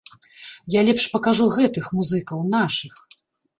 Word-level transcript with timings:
Я 0.75 0.81
лепш 0.87 1.05
пакажу 1.17 1.51
гэтых 1.57 1.91
музыкаў, 2.01 2.43
нашых. 2.57 2.93